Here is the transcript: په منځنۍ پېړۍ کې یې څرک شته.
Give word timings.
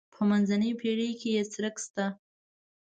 په 0.13 0.21
منځنۍ 0.29 0.71
پېړۍ 0.79 1.09
کې 1.19 1.29
یې 1.35 1.43
څرک 1.51 1.75
شته. 1.85 2.05